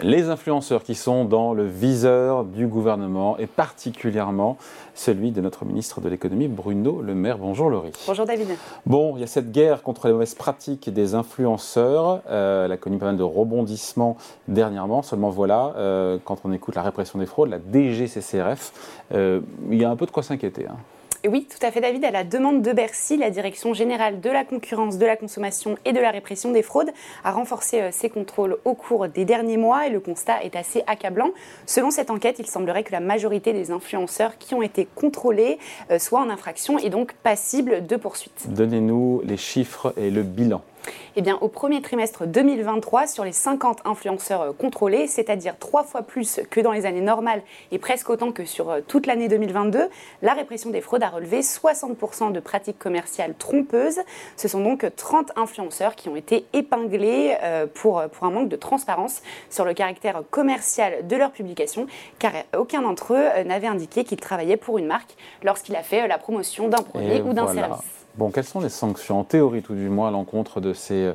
les 0.00 0.28
influenceurs 0.28 0.82
qui 0.82 0.94
sont 0.94 1.24
dans 1.24 1.52
le 1.52 1.66
viseur 1.66 2.44
du 2.44 2.66
gouvernement 2.66 3.36
et 3.38 3.46
particulièrement 3.46 4.56
celui 4.94 5.30
de 5.30 5.40
notre 5.40 5.64
ministre 5.64 6.00
de 6.00 6.08
l'économie, 6.08 6.48
Bruno 6.48 7.02
Le 7.02 7.14
Maire. 7.14 7.38
Bonjour 7.38 7.70
Laurie. 7.70 7.92
Bonjour 8.06 8.26
David. 8.26 8.48
Bon, 8.86 9.16
il 9.16 9.20
y 9.20 9.24
a 9.24 9.26
cette 9.26 9.52
guerre 9.52 9.82
contre 9.82 10.06
les 10.06 10.12
mauvaises 10.12 10.34
pratiques 10.34 10.90
des 10.90 11.14
influenceurs. 11.14 12.22
Euh, 12.28 12.64
elle 12.64 12.72
a 12.72 12.76
connu 12.76 12.98
pas 12.98 13.06
mal 13.06 13.16
de 13.16 13.22
rebondissements 13.22 14.16
dernièrement. 14.46 15.02
Seulement 15.02 15.30
voilà, 15.30 15.74
euh, 15.76 16.18
quand 16.24 16.40
on 16.44 16.52
écoute 16.52 16.74
la 16.74 16.82
répression 16.82 17.18
des 17.18 17.26
fraudes, 17.26 17.50
la 17.50 17.58
DGCCRF, 17.58 18.72
euh, 19.12 19.40
il 19.70 19.80
y 19.80 19.84
a 19.84 19.90
un 19.90 19.96
peu 19.96 20.06
de 20.06 20.10
quoi 20.10 20.22
s'inquiéter. 20.22 20.66
Hein 20.68 20.76
oui, 21.26 21.48
tout 21.50 21.64
à 21.66 21.70
fait, 21.70 21.80
David. 21.80 22.04
À 22.04 22.10
la 22.10 22.22
demande 22.22 22.62
de 22.62 22.72
Bercy, 22.72 23.16
la 23.16 23.30
Direction 23.30 23.74
générale 23.74 24.20
de 24.20 24.30
la 24.30 24.44
concurrence, 24.44 24.98
de 24.98 25.06
la 25.06 25.16
consommation 25.16 25.76
et 25.84 25.92
de 25.92 25.98
la 25.98 26.10
répression 26.10 26.52
des 26.52 26.62
fraudes 26.62 26.90
a 27.24 27.32
renforcé 27.32 27.80
euh, 27.80 27.90
ses 27.90 28.08
contrôles 28.08 28.58
au 28.64 28.74
cours 28.74 29.08
des 29.08 29.24
derniers 29.24 29.56
mois 29.56 29.86
et 29.86 29.90
le 29.90 30.00
constat 30.00 30.44
est 30.44 30.54
assez 30.54 30.84
accablant. 30.86 31.30
Selon 31.66 31.90
cette 31.90 32.10
enquête, 32.10 32.36
il 32.38 32.46
semblerait 32.46 32.84
que 32.84 32.92
la 32.92 33.00
majorité 33.00 33.52
des 33.52 33.70
influenceurs 33.70 34.38
qui 34.38 34.54
ont 34.54 34.62
été 34.62 34.86
contrôlés 34.94 35.58
euh, 35.90 35.98
soient 35.98 36.20
en 36.20 36.30
infraction 36.30 36.78
et 36.78 36.90
donc 36.90 37.14
passibles 37.14 37.86
de 37.86 37.96
poursuites. 37.96 38.46
Donnez-nous 38.48 39.22
les 39.24 39.36
chiffres 39.36 39.92
et 39.96 40.10
le 40.10 40.22
bilan. 40.22 40.62
Eh 41.16 41.22
bien, 41.22 41.36
au 41.40 41.48
premier 41.48 41.82
trimestre 41.82 42.26
2023, 42.26 43.06
sur 43.06 43.24
les 43.24 43.32
50 43.32 43.80
influenceurs 43.84 44.42
euh, 44.42 44.52
contrôlés, 44.52 45.06
c'est-à-dire 45.06 45.58
trois 45.58 45.82
fois 45.82 46.02
plus 46.02 46.40
que 46.50 46.60
dans 46.60 46.70
les 46.70 46.86
années 46.86 47.00
normales 47.00 47.42
et 47.72 47.78
presque 47.78 48.08
autant 48.10 48.30
que 48.30 48.44
sur 48.44 48.70
euh, 48.70 48.80
toute 48.86 49.06
l'année 49.06 49.28
2022, 49.28 49.88
la 50.22 50.32
répression 50.34 50.70
des 50.70 50.80
fraudes 50.80 51.02
a 51.02 51.08
relevé 51.08 51.40
60% 51.40 52.32
de 52.32 52.40
pratiques 52.40 52.78
commerciales 52.78 53.34
trompeuses. 53.36 53.98
Ce 54.36 54.46
sont 54.46 54.60
donc 54.60 54.86
30 54.94 55.32
influenceurs 55.36 55.96
qui 55.96 56.08
ont 56.08 56.16
été 56.16 56.46
épinglés 56.52 57.36
euh, 57.42 57.66
pour, 57.66 58.02
pour 58.12 58.26
un 58.26 58.30
manque 58.30 58.48
de 58.48 58.56
transparence 58.56 59.22
sur 59.50 59.64
le 59.64 59.74
caractère 59.74 60.22
commercial 60.30 61.06
de 61.06 61.16
leur 61.16 61.32
publication, 61.32 61.86
car 62.18 62.32
aucun 62.56 62.82
d'entre 62.82 63.14
eux 63.14 63.42
n'avait 63.44 63.66
indiqué 63.66 64.04
qu'il 64.04 64.20
travaillait 64.20 64.56
pour 64.56 64.78
une 64.78 64.86
marque 64.86 65.16
lorsqu'il 65.42 65.74
a 65.76 65.82
fait 65.82 66.06
la 66.06 66.18
promotion 66.18 66.68
d'un 66.68 66.82
produit 66.82 67.20
ou 67.22 67.32
d'un 67.32 67.52
service. 67.52 68.07
Bon, 68.18 68.32
quelles 68.32 68.42
sont 68.42 68.58
les 68.58 68.68
sanctions, 68.68 69.20
en 69.20 69.22
théorie 69.22 69.62
tout 69.62 69.76
du 69.76 69.88
moins, 69.88 70.08
à 70.08 70.10
l'encontre 70.10 70.60
de 70.60 70.72
ces 70.72 71.12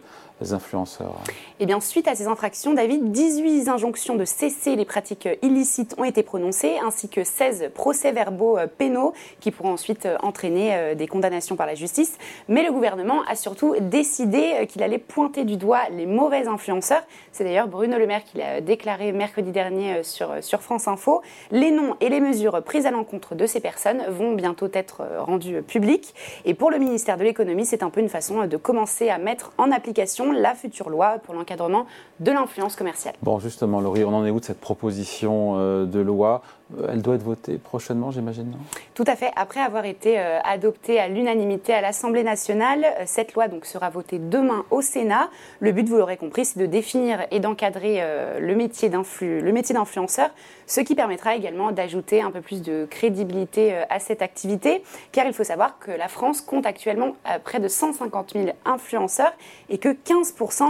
influenceurs 0.51 1.15
Eh 1.59 1.65
bien, 1.65 1.79
suite 1.79 2.07
à 2.07 2.15
ces 2.15 2.27
infractions, 2.27 2.73
David, 2.73 3.11
18 3.11 3.69
injonctions 3.69 4.15
de 4.15 4.25
cesser 4.25 4.75
les 4.75 4.85
pratiques 4.85 5.29
illicites 5.41 5.95
ont 5.97 6.03
été 6.03 6.23
prononcées, 6.23 6.77
ainsi 6.83 7.07
que 7.07 7.23
16 7.23 7.71
procès-verbaux 7.73 8.57
euh, 8.57 8.67
pénaux 8.67 9.13
qui 9.39 9.51
pourront 9.51 9.73
ensuite 9.73 10.05
euh, 10.05 10.17
entraîner 10.21 10.75
euh, 10.75 10.95
des 10.95 11.07
condamnations 11.07 11.55
par 11.55 11.67
la 11.67 11.75
justice. 11.75 12.17
Mais 12.49 12.63
le 12.63 12.71
gouvernement 12.71 13.21
a 13.29 13.35
surtout 13.35 13.75
décidé 13.79 14.67
qu'il 14.67 14.83
allait 14.83 14.97
pointer 14.97 15.45
du 15.45 15.55
doigt 15.55 15.81
les 15.91 16.05
mauvais 16.05 16.47
influenceurs. 16.47 17.03
C'est 17.31 17.43
d'ailleurs 17.43 17.67
Bruno 17.67 17.97
Le 17.97 18.07
Maire 18.07 18.23
qui 18.23 18.37
l'a 18.37 18.59
déclaré 18.59 19.11
mercredi 19.11 19.51
dernier 19.51 20.03
sur, 20.03 20.31
sur 20.41 20.61
France 20.61 20.87
Info. 20.87 21.21
Les 21.51 21.71
noms 21.71 21.95
et 22.01 22.09
les 22.09 22.19
mesures 22.19 22.61
prises 22.63 22.85
à 22.85 22.91
l'encontre 22.91 23.35
de 23.35 23.45
ces 23.45 23.59
personnes 23.59 24.03
vont 24.09 24.33
bientôt 24.33 24.67
être 24.73 25.03
rendus 25.19 25.61
publics. 25.61 26.13
Et 26.45 26.53
pour 26.53 26.71
le 26.71 26.77
ministère 26.77 27.17
de 27.17 27.23
l'économie, 27.23 27.65
c'est 27.65 27.83
un 27.83 27.89
peu 27.89 28.01
une 28.01 28.09
façon 28.09 28.45
de 28.45 28.57
commencer 28.57 29.09
à 29.09 29.17
mettre 29.17 29.51
en 29.57 29.71
application 29.71 30.32
la 30.33 30.55
future 30.55 30.89
loi 30.89 31.19
pour 31.23 31.33
l'encadrement 31.33 31.85
de 32.19 32.31
l'influence 32.31 32.75
commerciale. 32.75 33.15
Bon, 33.21 33.39
justement, 33.39 33.81
Laurie, 33.81 34.03
on 34.03 34.13
en 34.13 34.25
est 34.25 34.29
où 34.29 34.39
de 34.39 34.45
cette 34.45 34.59
proposition 34.59 35.55
euh, 35.57 35.85
de 35.85 35.99
loi? 35.99 36.41
Euh, 36.77 36.87
elle 36.91 37.01
doit 37.01 37.15
être 37.15 37.23
votée 37.23 37.57
prochainement, 37.57 38.11
j'imagine, 38.11 38.51
non? 38.51 38.57
Tout 38.93 39.03
à 39.07 39.15
fait. 39.15 39.31
Après 39.35 39.59
avoir 39.59 39.85
été 39.85 40.19
euh, 40.19 40.39
adoptée 40.43 40.99
à 40.99 41.07
l'unanimité 41.07 41.73
à 41.73 41.81
l'Assemblée 41.81 42.23
nationale, 42.23 42.85
cette 43.05 43.33
loi 43.33 43.47
donc 43.47 43.65
sera 43.65 43.89
votée 43.89 44.19
demain 44.19 44.65
au 44.71 44.81
Sénat. 44.81 45.29
Le 45.59 45.71
but, 45.71 45.87
vous 45.87 45.97
l'aurez 45.97 46.17
compris, 46.17 46.45
c'est 46.45 46.59
de 46.59 46.65
définir 46.65 47.25
et 47.31 47.39
d'encadrer 47.39 48.01
le 48.39 48.55
métier 48.55 48.89
d'influenceur, 48.89 50.29
ce 50.67 50.81
qui 50.81 50.95
permettra 50.95 51.35
également 51.35 51.71
d'ajouter 51.71 52.21
un 52.21 52.31
peu 52.31 52.41
plus 52.41 52.61
de 52.61 52.87
crédibilité 52.89 53.75
à 53.89 53.99
cette 53.99 54.21
activité, 54.21 54.83
car 55.11 55.25
il 55.25 55.33
faut 55.33 55.43
savoir 55.43 55.79
que 55.79 55.91
la 55.91 56.07
France 56.07 56.41
compte 56.41 56.65
actuellement 56.65 57.15
près 57.43 57.59
de 57.59 57.67
150 57.67 58.33
000 58.33 58.49
influenceurs 58.65 59.33
et 59.69 59.77
que 59.77 59.89
15% 59.89 60.22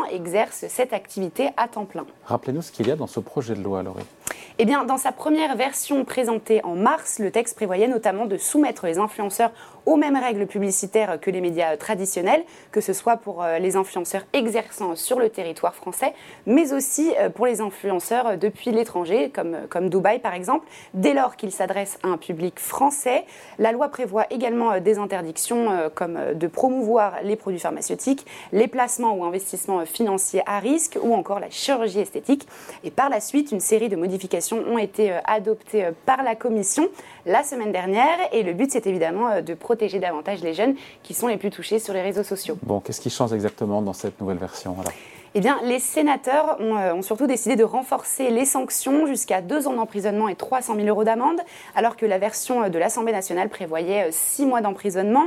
exercent 0.06 0.66
cette 0.68 0.94
activité 0.94 1.50
à 1.58 1.68
temps 1.68 1.86
plein. 1.86 2.06
Rappelez-nous 2.26 2.62
ce 2.62 2.72
qu'il 2.72 2.88
y 2.88 2.92
a 2.92 2.96
dans 2.96 3.08
ce 3.08 3.20
projet 3.20 3.56
de 3.56 3.62
loi, 3.62 3.84
Laurie. 3.84 4.06
Eh 4.60 4.66
bien, 4.66 4.86
dans 4.86 4.98
sa 4.98 5.12
première 5.12 5.56
version 5.56 6.06
présentée 6.06 6.64
en 6.64 6.76
mars, 6.76 7.18
le 7.18 7.32
texte 7.32 7.56
prévoyait 7.56 7.88
notamment 7.88 8.28
de 8.28 8.38
soumettre 8.38 8.86
les 8.86 9.00
influenceurs 9.00 9.52
aux 9.88 9.96
mêmes 9.96 10.16
règles 10.16 10.46
publicitaires 10.46 11.20
que 11.20 11.32
les 11.32 11.42
médias 11.42 11.76
traditionnels, 11.76 12.44
que 12.72 12.80
ce 12.80 12.94
soit 12.94 13.18
pour 13.18 13.44
euh, 13.44 13.58
les 13.58 13.76
influenceurs 13.76 14.22
exerçant 14.32 14.96
sur 14.96 15.20
le 15.20 15.30
territoire 15.30 15.74
français, 15.74 16.14
mais 16.46 16.72
aussi 16.72 17.12
euh, 17.20 17.30
pour 17.30 17.48
les 17.48 17.62
influenceurs 17.62 18.38
depuis 18.38 18.70
l'étranger, 18.70 19.32
comme, 19.32 19.56
euh, 19.56 19.68
comme 19.68 19.90
Dubaï 19.90 20.20
par 20.20 20.36
exemple, 20.36 20.68
dès 20.94 21.16
lors 21.16 21.36
qu'ils 21.36 21.52
s'adressent 21.52 21.98
à 22.04 22.10
un 22.10 22.18
public 22.18 22.60
français. 22.60 23.26
La 23.58 23.72
loi 23.72 23.90
prévoit 23.90 24.28
également 24.30 24.80
des 24.80 25.00
interdictions 25.00 25.90
comme 25.96 26.20
de 26.36 26.48
promouvoir 26.48 27.16
les 27.24 27.36
produits 27.36 27.60
pharmaceutiques, 27.60 28.26
les 28.52 28.68
placements 28.68 29.16
ou 29.16 29.26
investissements 29.26 29.86
financiers 29.86 30.44
à 30.46 30.60
risque 30.60 30.98
ou 31.02 31.14
encore 31.14 31.40
la 31.40 31.50
chirurgie 31.50 32.00
esthétique. 32.00 32.48
Et 32.84 32.92
par 32.92 33.10
la 33.10 33.20
suite, 33.20 33.52
une 33.52 33.60
série 33.60 33.90
de 33.90 33.96
modifications 33.96 34.43
ont 34.52 34.78
été 34.78 35.14
adoptées 35.26 35.90
par 36.06 36.24
la 36.24 36.36
Commission 36.36 36.88
la 37.26 37.44
semaine 37.44 37.72
dernière 37.72 38.18
et 38.32 38.44
le 38.44 38.54
but 38.54 38.72
c'est 38.72 38.88
évidemment 38.88 39.42
de 39.42 39.54
protéger 39.54 40.00
davantage 40.00 40.42
les 40.42 40.54
jeunes 40.54 40.76
qui 41.04 41.14
sont 41.14 41.28
les 41.28 41.38
plus 41.38 41.50
touchés 41.50 41.80
sur 41.80 41.94
les 41.94 42.02
réseaux 42.02 42.24
sociaux. 42.24 42.58
Bon, 42.64 42.80
qu'est-ce 42.80 43.02
qui 43.02 43.10
change 43.10 43.34
exactement 43.34 43.82
dans 43.82 43.94
cette 43.94 44.20
nouvelle 44.20 44.38
version 44.38 44.74
alors? 44.80 44.94
Eh 45.36 45.40
bien, 45.40 45.60
les 45.64 45.80
sénateurs 45.80 46.58
euh, 46.62 46.94
ont, 46.94 47.02
surtout 47.02 47.26
décidé 47.26 47.56
de 47.56 47.64
renforcer 47.64 48.30
les 48.30 48.46
sanctions 48.46 49.08
jusqu'à 49.08 49.42
deux 49.42 49.68
ans 49.68 49.74
d'emprisonnement 49.74 50.30
et 50.30 50.36
300 50.36 50.76
000 50.76 50.88
euros 50.88 51.04
d'amende, 51.04 51.40
alors 51.76 51.98
que 51.98 52.06
la 52.06 52.20
version 52.20 52.70
de 52.70 52.78
l'Assemblée 52.78 53.14
nationale 53.14 53.50
prévoyait 53.50 54.10
euh, 54.10 54.12
six 54.12 54.46
mois 54.46 54.62
d'emprisonnement. 54.62 55.26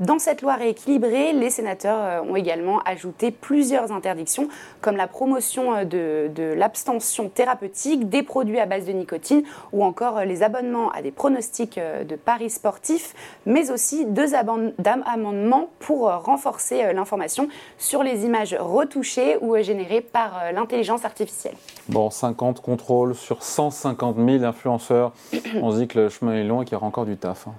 Dans 0.00 0.18
cette 0.18 0.42
loi 0.42 0.54
rééquilibrée, 0.54 1.32
les 1.32 1.50
sénateurs 1.50 1.98
euh, 2.00 2.30
ont 2.30 2.36
également 2.36 2.80
ajouté 2.80 3.30
plusieurs 3.30 3.92
interdictions, 3.92 4.48
comme 4.80 4.96
la 4.96 5.06
promotion 5.06 5.84
de, 5.84 6.30
de 6.34 6.54
l'abstention 6.56 7.28
thérapeutique, 7.28 8.08
des 8.08 8.22
produits 8.22 8.60
à 8.60 8.66
base 8.66 8.86
de 8.86 8.92
nicotine 8.92 9.42
ou 9.72 9.84
encore 9.84 10.20
les 10.20 10.42
abonnements 10.42 10.90
à 10.90 11.02
des 11.02 11.10
pronostics 11.10 11.78
de 11.78 12.16
paris 12.16 12.50
sportifs, 12.50 13.14
mais 13.46 13.70
aussi 13.70 14.04
deux 14.06 14.34
amendements 14.34 15.70
pour 15.78 16.10
renforcer 16.10 16.92
l'information 16.92 17.48
sur 17.78 18.02
les 18.02 18.24
images 18.24 18.56
retouchées 18.58 19.38
ou 19.40 19.56
générés 19.62 20.00
par 20.00 20.38
euh, 20.38 20.52
l'intelligence 20.52 21.04
artificielle. 21.04 21.54
Bon, 21.88 22.10
50 22.10 22.60
contrôles 22.60 23.14
sur 23.14 23.42
150 23.42 24.16
000 24.16 24.44
influenceurs. 24.44 25.12
On 25.62 25.72
se 25.72 25.78
dit 25.78 25.88
que 25.88 25.98
le 25.98 26.08
chemin 26.08 26.34
est 26.34 26.44
long 26.44 26.62
et 26.62 26.64
qu'il 26.64 26.74
y 26.74 26.76
aura 26.76 26.86
encore 26.86 27.06
du 27.06 27.16
taf. 27.16 27.48
Hein. 27.48 27.54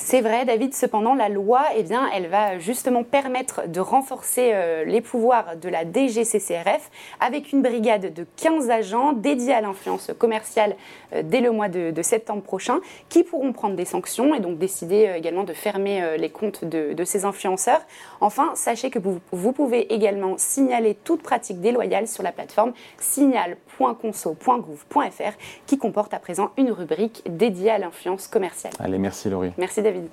C'est 0.00 0.20
vrai, 0.20 0.44
David. 0.44 0.74
Cependant, 0.74 1.14
la 1.14 1.28
loi, 1.28 1.64
eh 1.76 1.82
bien, 1.82 2.08
elle 2.14 2.28
va 2.28 2.60
justement 2.60 3.02
permettre 3.02 3.66
de 3.66 3.80
renforcer 3.80 4.52
euh, 4.54 4.84
les 4.84 5.00
pouvoirs 5.00 5.56
de 5.56 5.68
la 5.68 5.82
DGCCRF 5.84 6.88
avec 7.18 7.50
une 7.52 7.62
brigade 7.62 8.14
de 8.14 8.24
15 8.36 8.70
agents 8.70 9.12
dédiés 9.12 9.54
à 9.54 9.60
l'influence 9.60 10.12
commerciale 10.16 10.76
euh, 11.14 11.22
dès 11.24 11.40
le 11.40 11.50
mois 11.50 11.68
de, 11.68 12.00
septembre 12.00 12.42
prochain, 12.42 12.78
qui 13.08 13.24
pourront 13.24 13.52
prendre 13.52 13.74
des 13.74 13.84
sanctions 13.84 14.36
et 14.36 14.40
donc 14.40 14.58
décider 14.58 15.12
également 15.16 15.42
de 15.42 15.52
fermer 15.52 16.16
les 16.16 16.30
comptes 16.30 16.64
de, 16.64 17.04
ces 17.04 17.24
influenceurs. 17.24 17.80
Enfin, 18.20 18.52
sachez 18.54 18.90
que 18.90 19.00
vous, 19.00 19.18
vous 19.32 19.52
pouvez 19.52 19.92
également 19.92 20.38
signaler 20.38 20.94
toute 20.94 21.22
pratiques 21.22 21.60
déloyales 21.60 22.06
sur 22.06 22.22
la 22.22 22.30
plateforme 22.30 22.72
signal.conso.gouv.fr 22.98 25.32
qui 25.66 25.76
comporte 25.76 26.14
à 26.14 26.20
présent 26.20 26.52
une 26.56 26.70
rubrique 26.70 27.24
dédiée 27.26 27.72
à 27.72 27.78
l'influence 27.78 28.28
commerciale. 28.28 28.72
Allez, 28.78 28.98
merci 28.98 29.28
Laurie. 29.28 29.50
Merci 29.58 29.82
David. 29.88 30.10